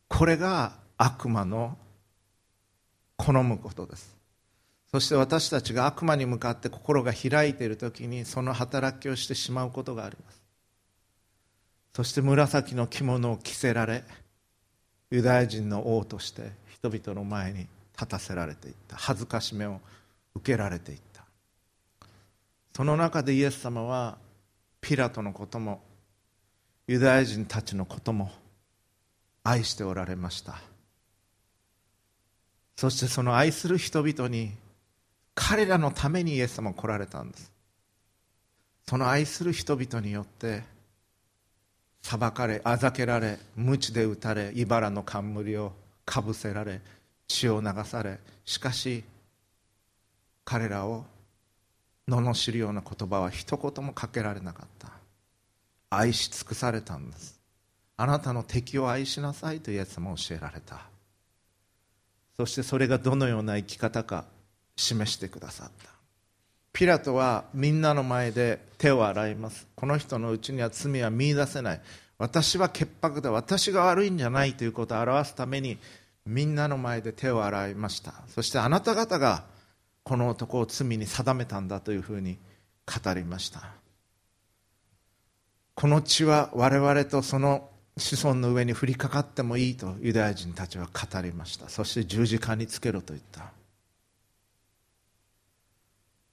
[0.09, 1.77] これが悪魔の
[3.17, 4.17] 好むことです。
[4.91, 10.40] そして私たちが悪魔に向かって心が開いている時にその働きをしてしまうことがあります。
[11.95, 14.05] そして紫の着物を着せられ
[15.11, 18.97] ユダヤ人の王として人々の前に立たせられていった。
[18.97, 19.81] 恥ずかしめを
[20.35, 21.25] 受けられていった。
[22.75, 24.17] その中でイエス様は
[24.81, 25.83] ピラトのことも
[26.87, 28.33] ユダヤ人たちのことも
[29.43, 30.61] 愛しておられました。
[32.77, 34.53] そしてその愛する人々に
[35.35, 37.53] 彼らのためにイエス様は来られたんです。
[38.89, 40.63] その愛する人々によって
[42.03, 45.73] 裁かれあざけられ鞭で打たれ茨の冠を
[46.05, 46.81] かぶせられ
[47.29, 48.19] 血を流され。
[48.45, 49.05] しかし
[50.45, 51.05] 彼らを
[52.09, 54.89] 罵るような言葉は一言もかけられなかった。
[55.91, 57.39] 愛し尽くされたんです。
[57.97, 60.81] あなたの敵を愛しなさいとイエス様教えられた。
[62.37, 64.25] そしてそれがどのような生き方か
[64.75, 65.90] 示してくださった。
[66.73, 69.67] ピラトはみんなの前で手を洗います。
[69.75, 71.81] この人のうちには罪は見いだせない。
[72.19, 75.79] 私は潔白だ私が悪いんじゃないということを表すために
[76.27, 78.13] みんなの前で手を洗いました。
[78.29, 79.45] そしてあなた方が
[80.05, 82.39] この男を罪に定めたんだというふうに
[82.87, 83.73] 語りました。
[85.75, 91.69] この血は我々とその子孫の上に降りかかってもいいとユダヤ人たちは語りました。
[91.69, 93.53] そして十字架につけろと言った。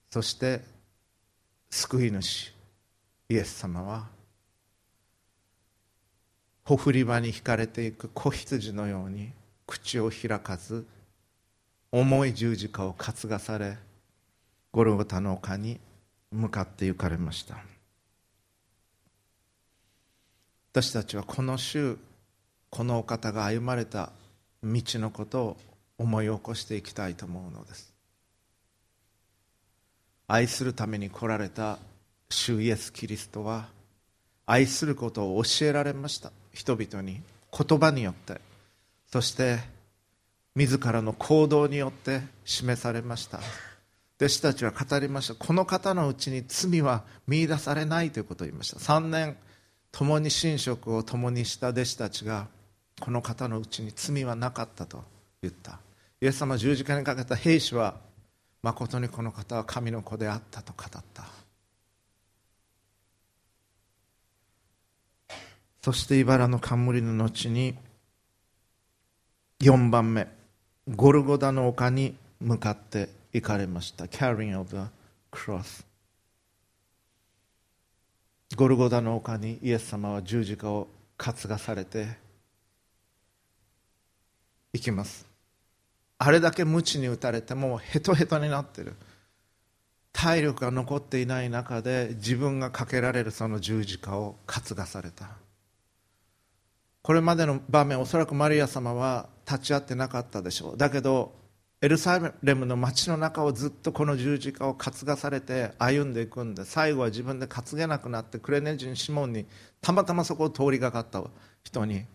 [0.09, 0.61] そして
[1.69, 2.53] 救い主
[3.29, 4.07] イエス様は
[6.63, 9.31] ほふり場に引かれていく子羊のように
[9.65, 10.85] 口を開かず
[11.91, 13.77] 重い十字架を担がされ
[14.71, 15.79] ゴルゴタの丘に
[16.31, 17.57] 向かって行かれました。
[20.71, 21.97] 私たちはこの週
[22.69, 24.11] このお方が歩まれた
[24.61, 25.57] 道のことを
[25.97, 27.96] 思い起こしていきたいと思うのです。
[30.27, 31.79] 愛するために来られた
[32.29, 33.67] 主イエス・キリストは
[34.45, 36.31] 愛することを教えられました。
[36.53, 37.21] 人々に
[37.57, 38.41] 言葉によって。
[39.11, 39.59] そして
[40.55, 43.39] 自らの行動によって示されました。
[44.17, 45.35] 弟子たちは語りました。
[45.35, 48.79] この方のうちに罪は見いだされないということを言いました。
[48.79, 49.37] 3年
[49.91, 52.47] 共に寝食を共にした弟子たちが
[52.99, 55.03] この方のうちに罪はなかったと
[55.41, 55.79] 言った。
[56.19, 57.95] イエス様十字架にかけた兵士は
[58.61, 61.23] 誠にこの方は神の子であったと語った。
[65.81, 67.75] そして茨の冠の後に
[69.61, 70.27] 4番目
[70.95, 74.05] ゴルゴダの丘に向かって行かれました。
[74.05, 74.83] Carrying of the
[75.31, 75.85] cross
[78.55, 82.07] ゴルゴダの丘にイエス様は十字架を担がされて
[84.73, 85.36] 行きます。
[86.19, 88.95] あれだけ鞭に打たれてもうヘトヘトになってる。
[90.13, 95.29] 体力が残っていない中で自分がかけられるその十字架を担がされた。
[97.03, 100.77] これまでの場面おそらくマリア様は立ち会ってなかったでしょう。
[100.77, 101.35] だけど
[101.79, 109.45] エルサレムの街の中をずっとこの十字架を担がされて歩んでいくんで最後は自分で担げなくなってクレネ人シモンに
[109.79, 111.23] たまたまそこを通りがかった
[111.63, 112.05] 人に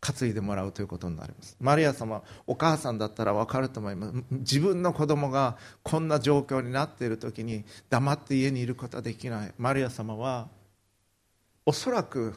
[0.00, 1.56] 担いでもらうということになります。
[1.60, 4.14] マリア様お母さんだったら分かると思います。
[4.30, 9.52] 自分の子供がこんな状況になっている時に黙って家にいることはできない。
[9.58, 10.48] マリア様は
[11.66, 12.34] おそらく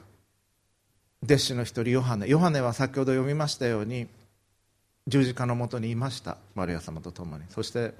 [1.23, 2.27] 弟子の一人ヨハネ。
[2.27, 4.07] ヨハネは先ほど読みましたように
[5.07, 6.37] 十字架のもとにいました。
[6.55, 7.43] マリア様と共に。
[7.49, 7.93] そして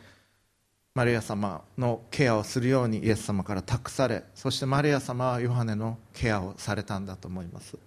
[0.94, 7.78] マリア様のケアをするようにイエス様から託されそしてマリア様はヨハネのケアをされたんだと思います。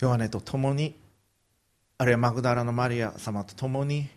[0.00, 0.94] ヨハネと共に
[1.98, 4.08] あるいはマグダラのマリア様と共に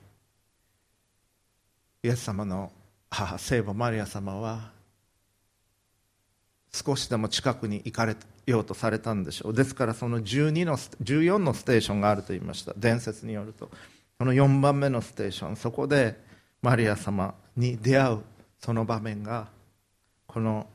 [2.03, 2.71] イエス様の
[3.09, 4.71] 母聖母マリア様は
[6.71, 8.15] 少しでも近くに行かれ
[8.45, 9.53] ようとされたんでしょう。
[9.53, 12.73] ですからその12の14のステーションがあると言いました。
[12.77, 13.69] 伝説によると。
[14.17, 15.55] この4番目のステーション。
[15.55, 16.17] そこで
[16.61, 18.19] マリア様に出会う
[18.59, 19.47] その場面が
[20.27, 20.67] この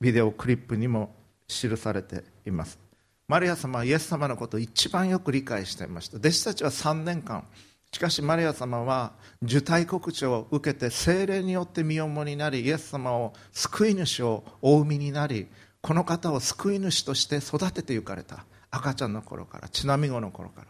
[0.00, 1.14] ビデオクリップにも
[1.46, 2.83] 記されています。
[3.26, 6.18] マリア様はイエス様のことを一番よく理解していました。
[6.18, 7.44] 弟子たちは3年間。
[7.92, 15.46] しかしマリア様は受胎告知を受けて精霊によって身重になりイエス様を救い主をお産みになり
[15.80, 18.44] この方を救い主として育ててゆかれた。
[18.70, 20.66] 赤ちゃんの頃から血なみ子の頃から。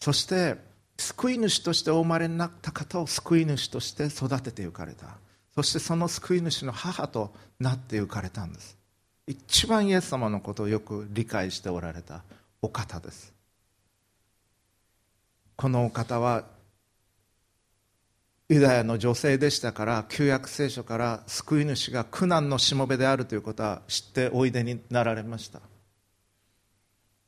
[0.00, 0.56] そして
[0.98, 5.16] 救い主としてお生まれになった方を救い主として育ててゆかれた。
[5.54, 8.75] そしてその救い主の母となってゆかれたんです。
[9.26, 12.22] 一番イエス様のことをよく理解しておられた
[12.62, 13.34] お方です。
[15.56, 16.44] このお方は
[18.48, 25.60] ユダヤの女性でしたから旧約聖書から救い主が苦難のしもべであるということは知っておいでになられました。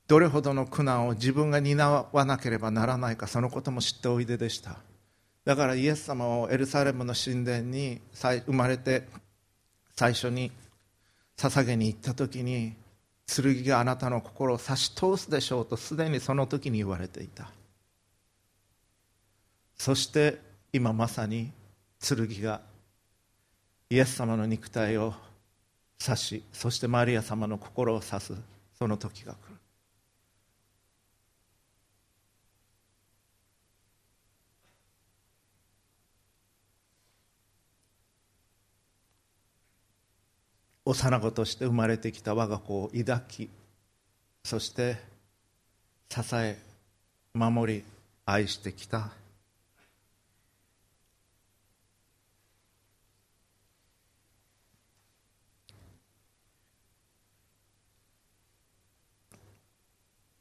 [0.06, 4.76] どれほどの苦難を自分が担わなければならないかそのことも知っておいででした。
[5.44, 9.08] だからイエス様をエルサレムの神殿に生まれて
[9.96, 10.52] 最初に
[11.38, 12.74] 捧げに行った時に
[13.26, 17.50] 剣があなたの心を差し通すでしょうとすでにその時に言われていた。
[19.76, 20.40] そして
[20.72, 21.52] 今まさに
[22.00, 22.60] 剣が
[23.88, 25.14] イエス様の肉体を
[26.04, 28.34] 刺しそしてマリア様の心を刺す
[28.76, 29.47] その時が来る。
[40.88, 43.50] 幼子として生まれてきた我が子を抱き
[44.42, 44.96] そして
[46.08, 46.56] 支え
[47.34, 47.84] 守り
[48.24, 49.10] 愛してきた。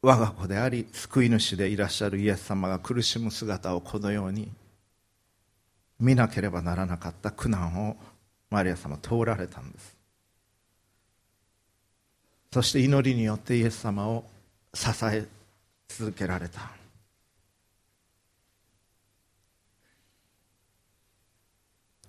[0.01, 4.49] 我が子であり救い主でいらっしゃるイエス様が苦しむ姿をこのように
[5.99, 7.97] 見なければならなかった苦難を
[8.49, 9.96] マリア様通られたんです。
[12.51, 14.23] そして祈りによってイエス様を
[14.73, 15.25] 支え
[15.87, 16.71] 続けられた。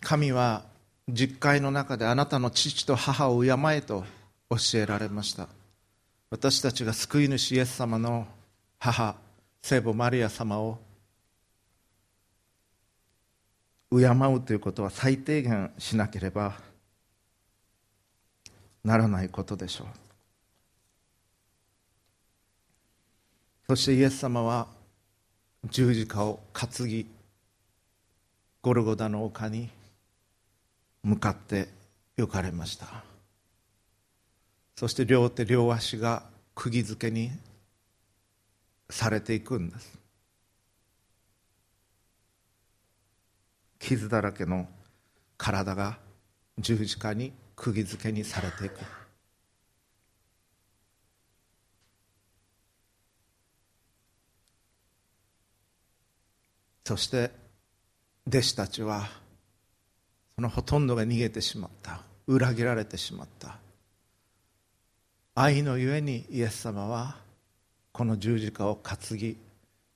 [0.00, 0.64] 神は
[1.08, 4.04] 実会の中であなたの父と母を敬えと
[4.50, 5.48] 教えられました。
[6.30, 8.26] 私たちが救い主イエス様の
[8.78, 9.16] 母
[9.62, 10.78] 聖母マリア様を
[13.90, 16.54] 敬うということは最低限しなければ
[18.84, 20.07] ならないことでしょう。
[23.68, 24.66] そしてイエス様は
[25.66, 27.06] 十字架を担ぎ
[28.62, 29.68] ゴルゴダの丘に
[31.02, 31.68] 向かって
[32.16, 32.86] 行かれました。
[34.74, 36.22] そして両手両足が
[36.54, 37.30] 釘付けに
[38.88, 39.98] されていくんです。
[43.78, 44.66] 傷だらけの
[45.36, 45.98] 体が
[46.58, 48.97] 十字架に釘付けにされていく。
[56.88, 57.30] そして
[58.26, 59.10] 弟子たちは
[60.36, 62.00] そのほとんどが逃げてしまった。
[62.26, 63.58] 裏切られてしまった。
[65.34, 67.16] 愛のゆえにイエス様は
[67.92, 69.36] この十字架を担ぎ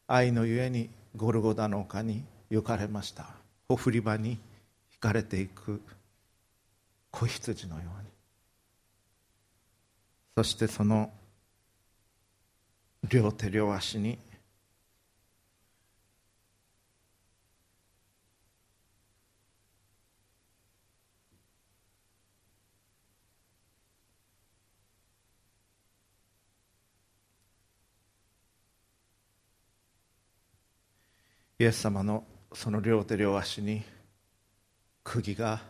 [0.06, 3.24] 愛のゆえにゴルゴダの丘に行かれました。
[3.70, 4.36] ほふり場に引
[5.00, 5.80] かれていく
[7.10, 8.08] 子羊のように。
[10.36, 11.10] そしてその
[13.08, 14.18] 両手両足に
[31.62, 33.84] イエス様のその両手両足に
[35.04, 35.60] 釘が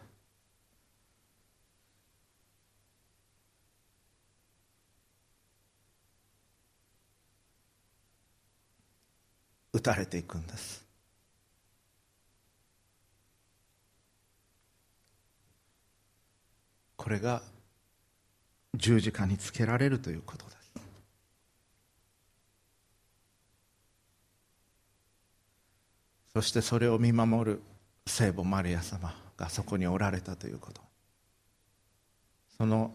[9.75, 10.83] 打たれていくんです。
[16.97, 17.43] これが
[18.75, 20.62] 十字架につけられるということです。
[26.35, 27.63] そしてそれを見守る
[28.07, 30.81] 聖母マリア様がそこにおられたということ。
[32.57, 32.93] その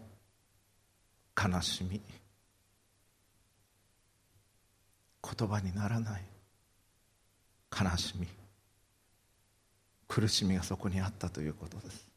[1.36, 2.00] 悲しみ
[5.22, 6.22] 言葉にならない
[7.70, 8.26] 悲しみ
[10.08, 12.08] 苦しみがそこにあったということです。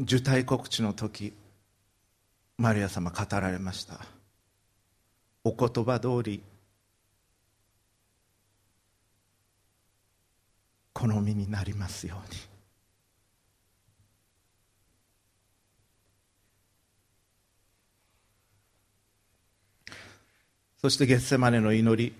[0.00, 1.32] 受胎告知の時
[2.58, 4.00] マリア様語られました。
[5.44, 6.42] お言葉通り
[10.92, 12.52] 好みになりますように。
[20.80, 22.12] そしてゲッセマネの祈り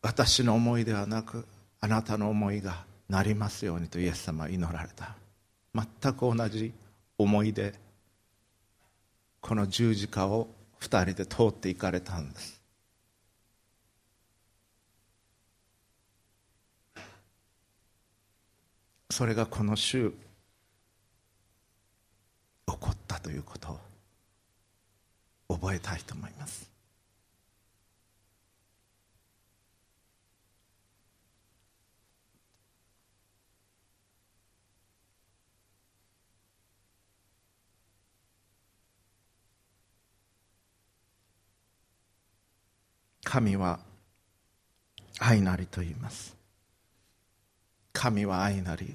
[0.00, 1.44] 私の思いではなく
[1.80, 5.16] あなたの思いがなりますようにとイエス様は祈られた。
[5.74, 6.72] 全く同じ
[7.18, 7.74] 思いで
[9.42, 12.62] この十字架を二人で通っていかれたんです。
[19.10, 20.16] それがこの週起
[22.66, 23.78] こったということ
[25.48, 26.71] を覚えたいと思います。
[43.32, 43.78] 神は
[45.18, 46.36] 愛なりと言います。
[47.94, 48.94] 神は愛なり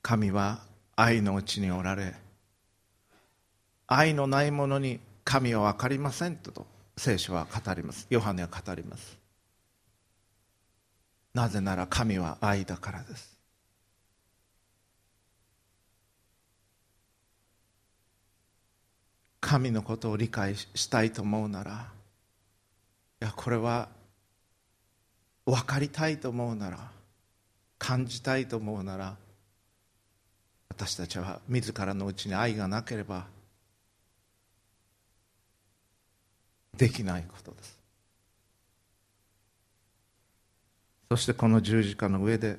[0.00, 0.60] 神は
[0.96, 2.14] 愛のうちにおられ
[3.86, 6.64] 愛のないものに神は分かりませんと
[6.96, 8.06] 聖書は語ります。
[8.08, 9.18] ヨハネは語ります。
[11.34, 13.38] なぜなら神は愛だからです。
[19.42, 21.99] 神のことを理解したいと思うなら
[23.22, 23.88] いやこれは
[25.44, 26.78] 分かりたいと思うなら
[27.78, 29.16] 感じたいと思うなら
[30.70, 33.26] 私たちは自らのうちに愛がなければ
[36.76, 37.78] できないことです。
[41.10, 42.56] そしてこの十字架の上で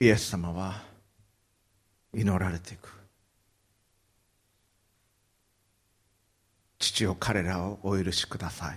[0.00, 0.82] イエス様は
[2.14, 2.99] 祈られていく。
[6.80, 8.76] 父を彼らをお許しください。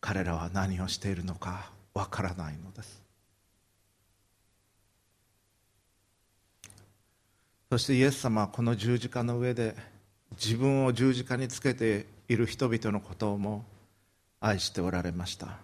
[0.00, 3.02] 彼らは何をしているのかわからないのです。
[7.70, 9.76] そしてイエス様はこの十字架の上で
[10.32, 13.64] 自分を十字架につけている人々のことをも
[14.40, 15.58] 愛しておられました。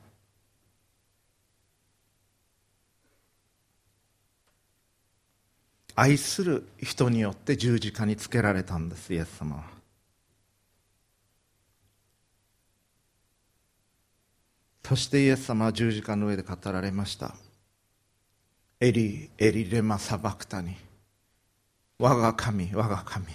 [5.96, 9.83] 愛する人によって十字架につけられたんですイエス様は。
[14.86, 17.34] そしてイエス様は十字架の上で語られました。
[18.80, 20.76] エリエリレマサバクタに。
[21.98, 23.26] 我が神我が神。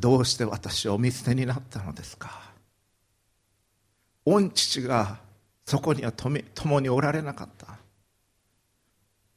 [0.00, 2.50] どうして私をお見捨てになったのですか？
[4.24, 5.18] 御父が
[5.66, 7.66] そこには共におられなかった。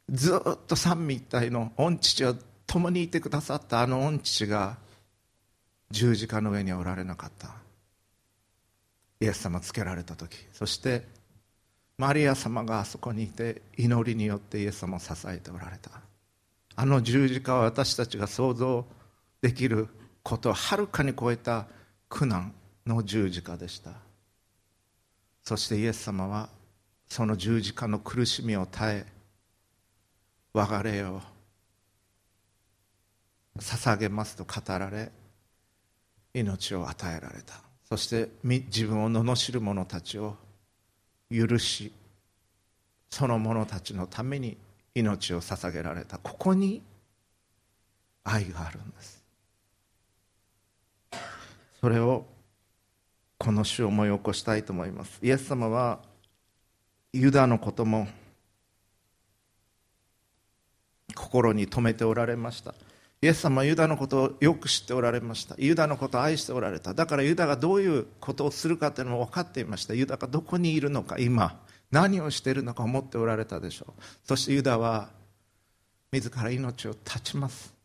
[0.09, 2.35] ずっと三位一体の御父は
[2.67, 4.77] 共にいてくださったあの御父が
[5.89, 7.49] 十字架の上にはおられなかった。
[9.21, 11.03] イエス様つけられた時そして
[12.01, 15.91] マリア様があそこにいて祈りによってイエス様を支えておられた。
[16.75, 18.85] あの十字架は私たちが想像
[19.39, 19.87] できる
[20.23, 21.67] ことをはるかに超えた
[22.09, 22.53] 苦難
[22.87, 23.91] の十字架でした。
[25.43, 26.49] そしてイエス様は
[27.07, 29.05] その十字架の苦しみを耐え
[30.53, 31.21] 我が霊を
[33.59, 35.11] 捧げますと語られ
[36.33, 37.70] 命を与えられた。
[37.91, 40.37] そして自分を罵る者たちを
[41.29, 41.91] 許し
[43.09, 44.55] その者たちのために
[44.95, 46.17] 命を捧げられた。
[46.17, 46.81] ここに
[48.23, 49.21] 愛があるんです。
[51.81, 52.25] それを
[53.37, 55.19] この詩を思い起こしたいと思います。
[55.21, 55.99] イエス様は
[57.11, 58.07] ユダのことも
[61.13, 62.73] 心に留めておられました。
[63.23, 65.53] イエス様はユダのことをよく知っておられました。
[65.59, 66.95] ユダのことを愛しておられた。
[66.95, 69.93] だからユダがどういうことをするかというのも分かっていました。
[69.93, 71.61] ユダがどこにいるのか今
[71.91, 74.01] 何をしているのか思っておられたでしょう。
[74.23, 75.09] そしてユダは
[76.11, 77.75] 自ら命を絶ちます。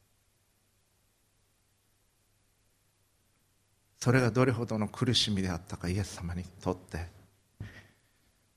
[4.01, 7.09] それがどれほどの苦しみであったかイエス様にとって。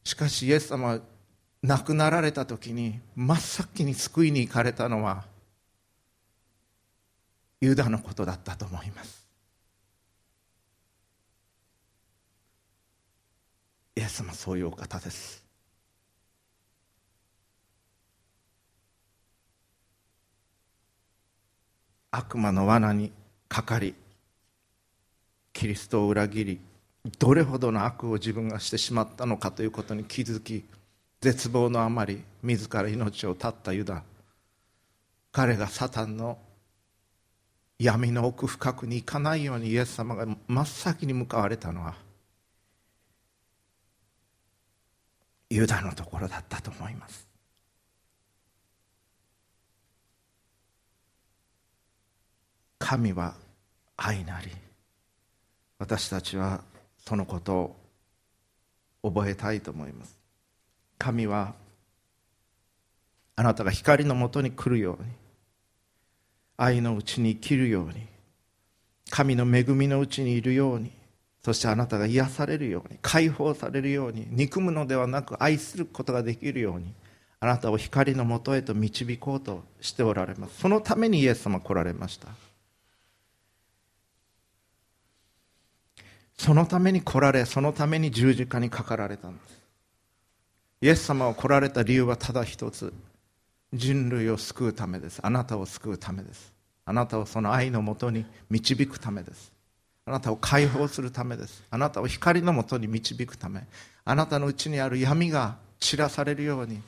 [0.05, 0.99] しかしイエス様は
[1.61, 5.25] 亡くなられた時に真っ先に救いに行かれたのは
[7.61, 9.27] ユダのことだったと思います。
[13.95, 15.43] イエス様そういうお方です。
[22.11, 23.11] 悪魔の罠に
[23.47, 23.93] かかり
[25.53, 26.59] キリストを裏切り
[27.19, 30.65] どれほどの悪を自分がしてしまったのかということに気づき
[31.21, 34.03] 絶望のあまり自ら命を絶ったユダ。
[35.31, 36.39] 彼がサタンの
[37.79, 41.95] 闇の奥深くに行かないようにイエス様が真っ先に向かわれたのは
[45.49, 47.27] ユダのところだったと思います。
[52.77, 53.33] 神は
[53.97, 54.51] 愛なり
[55.77, 56.61] 私たちは
[56.97, 57.75] そのこと
[59.01, 60.19] を覚えたいと思います。
[60.97, 61.53] 神は
[63.37, 65.09] あなたが光のもとに来るように
[66.61, 68.05] 愛のうちに生きるように
[69.09, 70.91] 神の恵みのうちにいるように
[71.41, 76.93] そしてあなたが癒されるように解放されるように憎むのではなく愛することができるように
[77.39, 80.59] あなたを光のもとへと導こうとしておられます。
[80.59, 82.27] そのためにイエス様来られました。
[86.37, 89.61] そのために来られそのために十字架にかかられたんです。
[90.81, 92.93] イエス様が来られた理由はただ一つ。
[93.73, 95.19] 人類を救うためです。
[95.23, 96.53] あなたを救うためです。
[96.85, 99.51] あなたをその愛のもとに導くためです。
[100.05, 101.63] あなたを解放するためです。
[101.69, 103.63] あなたを光のもとに導くため。
[104.05, 106.81] あなたのうちにある闇が散らされるように。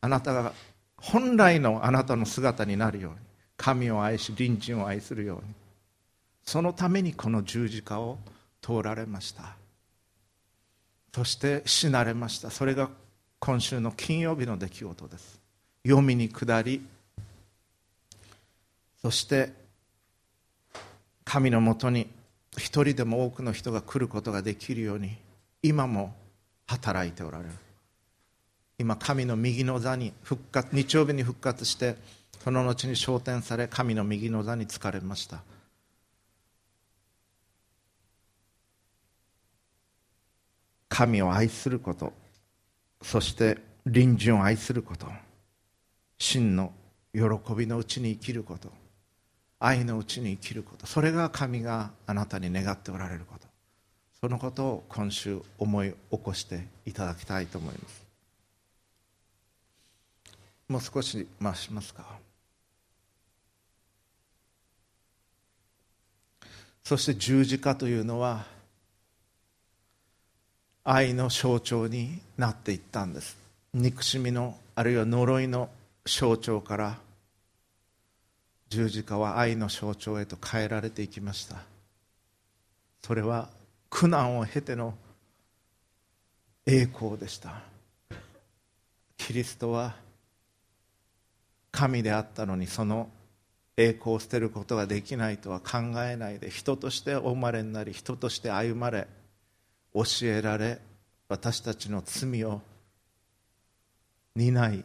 [0.00, 0.52] あなたが
[0.96, 3.18] 本来のあなたの姿になるように。
[3.56, 5.52] 神を愛し隣人を愛するように。
[6.44, 8.18] そのためにこの十字架を
[8.62, 9.56] 通られました。
[11.12, 12.50] そして死なれました。
[12.50, 12.88] それが
[13.40, 15.37] 今週の金曜日の出来事です。
[15.88, 16.86] 読みに下り
[19.00, 19.54] そして
[21.24, 22.08] 神のもとに
[22.58, 25.16] 一人でも多くの人が来ることができるように
[25.62, 26.14] 今も
[26.66, 27.50] 働いておられる。
[28.78, 31.96] 今神の右の座に復活日曜日に復活して
[32.44, 35.42] その後に昇天され神の右の座に疲れました。
[40.90, 42.12] 神を愛すること
[43.00, 45.06] そして隣人を愛すること。
[46.18, 46.72] 真の
[47.14, 47.22] 喜
[47.56, 48.72] びのうちに生きること。
[49.60, 50.86] 愛のうちに生きること。
[50.86, 53.46] それが神があなたに願っておられること。
[54.20, 58.06] そのことを今週思い起こしていただきたいと思います。
[60.68, 62.04] もう少し回しますか。
[66.84, 68.46] そして十字架というのは
[70.84, 73.36] 愛の象徴になっていったんです。
[73.74, 75.68] 憎しみのあるいは呪いの
[76.08, 76.98] 象徴から
[78.70, 81.56] 十字架は愛の象徴へと変えられていきました。
[83.02, 83.50] それは
[83.90, 84.94] 苦難を経ての
[86.66, 87.62] 栄光でした。
[89.16, 89.96] キリストは
[91.70, 93.08] 神であったのにその
[93.76, 99.06] 栄光を捨てることができないとは考えないで人としてお生まれになり人として歩まれ
[99.94, 100.80] 教えられ
[101.28, 102.60] 私たちの罪を
[104.34, 104.84] 担い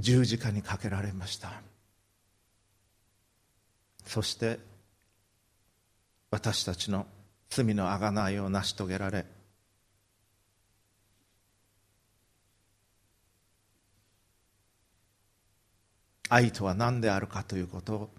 [0.00, 1.52] 十字架にかけられました。
[4.04, 4.58] そして
[6.30, 7.06] 私たちの
[7.48, 9.24] 罪の贖いを成し遂げられ
[16.28, 18.10] 愛とは何であるかということを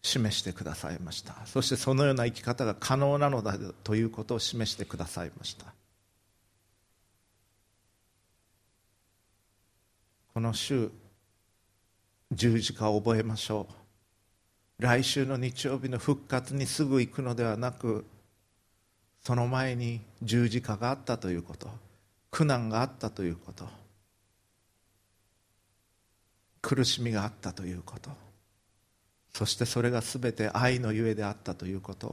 [0.00, 1.34] 示してくださいました。
[1.46, 5.66] そしてそのような生き方が可能なのだということを示してくださいました。
[10.32, 10.92] この週
[12.32, 13.66] 十字架を覚えましょ
[14.78, 14.82] う。
[14.82, 18.04] 来週の日曜日の復活にすぐ行くのではなく
[19.22, 21.68] その前に十字架があったということ。
[22.30, 23.66] 苦難があったということ。
[26.62, 28.10] 苦しみがあったということ。
[29.32, 32.06] そしてそれが全て愛のゆえであったということ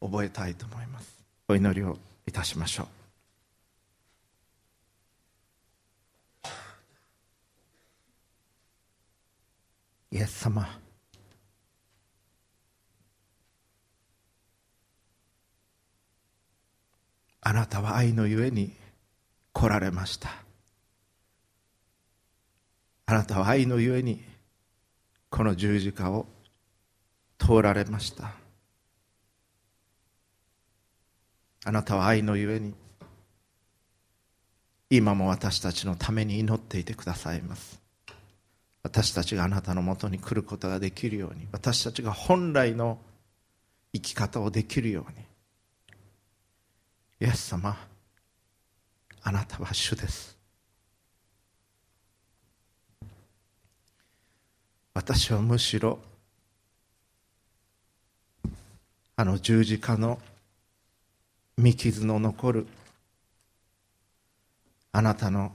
[0.00, 1.22] を覚えたいと思います。
[1.48, 3.01] お祈りをいたしましょう。
[10.12, 10.68] イエス様。
[17.40, 18.76] あなたは愛のゆえに
[19.54, 20.28] 来られました。
[23.06, 24.22] あなたは愛のゆえに
[25.30, 26.26] この十字架を
[27.38, 28.32] 通られました。
[31.64, 32.74] あなたは愛のゆえに
[34.90, 37.81] 今も私たちのために祈っていてくださいます。
[38.82, 42.98] 私たちがあなたのもとに来ることができるように私たちが本来の
[43.92, 45.32] 生き方をできるように。
[47.20, 47.76] イエス様
[49.22, 50.36] あなたは主です。
[54.94, 56.00] 私はむしろ
[59.14, 60.18] あの十字架の
[61.56, 62.66] 見傷の残る
[64.90, 65.52] あなたの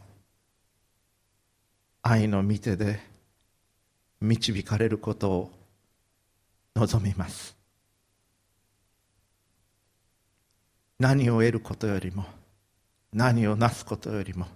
[2.01, 3.16] 愛の御手で
[4.21, 5.51] 導かれることを
[6.75, 7.55] 望みます。
[10.99, 12.25] 何を得ることよりも
[13.13, 14.47] 何をなすことよりも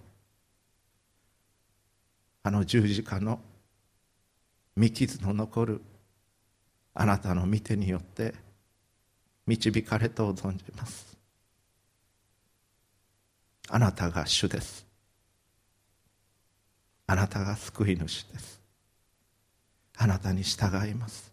[2.42, 3.38] あの十字架の
[4.74, 5.82] 見傷の残る
[6.94, 8.34] あなたの御手によって
[9.46, 11.16] 導かれと存じます。
[13.68, 14.84] あなたが主です。
[17.06, 18.61] あなたが救い主です。
[20.02, 21.32] あなたに従います。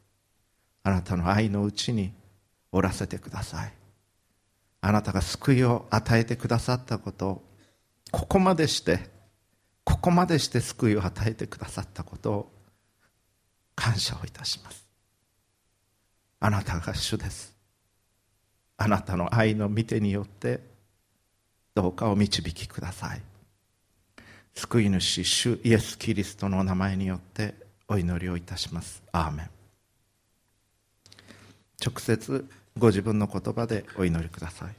[0.83, 2.13] あなたの愛のうちに
[2.71, 3.73] おらせてください。
[4.81, 7.43] あなたが救いを与えてくださったことを
[8.11, 9.09] ここまでして
[9.83, 12.51] ここまでして救いを与えてくださったことを
[13.73, 14.85] 感謝をいたします。
[16.39, 17.55] あなたが主です。
[18.77, 20.59] あなたの愛の御手によって
[21.73, 23.21] どうかお導きください。
[24.53, 29.01] 救い主主イエス・キリストの名前によってお祈りをいたします。
[29.11, 29.49] アーメン。
[31.83, 34.78] 直接ご自分の言葉でお祈りください。